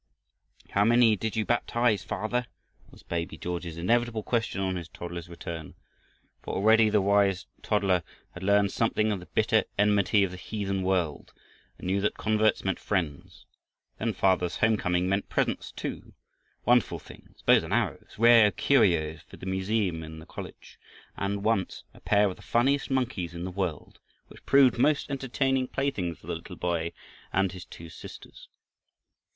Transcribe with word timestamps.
"How 0.71 0.83
many 0.83 1.15
did 1.15 1.35
you 1.35 1.45
baptize, 1.45 2.03
father?" 2.03 2.47
was 2.89 3.03
baby 3.03 3.37
George's 3.37 3.77
inevitable 3.77 4.23
question 4.23 4.59
on 4.59 4.75
his 4.75 4.87
father's 4.87 5.29
return. 5.29 5.75
For 6.41 6.55
already 6.55 6.89
the 6.89 7.03
wise 7.03 7.45
toddler 7.61 8.01
had 8.31 8.41
learned 8.41 8.71
something 8.71 9.11
of 9.11 9.19
the 9.19 9.27
bitter 9.27 9.63
enmity 9.77 10.23
of 10.23 10.31
the 10.31 10.37
heathen 10.37 10.81
world, 10.81 11.33
and 11.77 11.85
knew 11.85 12.01
that 12.01 12.17
converts 12.17 12.63
meant 12.63 12.79
friends. 12.79 13.45
Then 13.99 14.13
father's 14.13 14.55
home 14.57 14.75
coming 14.75 15.07
meant 15.07 15.29
presents 15.29 15.71
too, 15.71 16.13
wonderful 16.65 16.97
things, 16.97 17.43
bows 17.43 17.61
and 17.61 17.71
arrows, 17.71 18.15
rare 18.17 18.49
curios 18.49 19.21
for 19.21 19.37
the 19.37 19.45
museum 19.45 20.01
in 20.01 20.17
the 20.17 20.25
college, 20.25 20.79
and, 21.15 21.43
once, 21.43 21.83
a 21.93 21.99
pair 21.99 22.27
of 22.27 22.37
the 22.37 22.41
funniest 22.41 22.89
monkeys 22.89 23.35
in 23.35 23.43
the 23.43 23.51
world, 23.51 23.99
which 24.29 24.43
proved 24.47 24.79
most 24.79 25.11
entertaining 25.11 25.67
playthings 25.67 26.17
for 26.17 26.25
the 26.25 26.33
little 26.35 26.55
boy 26.55 26.91
and 27.31 27.51
his 27.51 27.65
two 27.65 27.87
sisters. 27.87 28.49